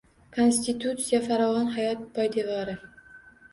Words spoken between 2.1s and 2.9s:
poydevori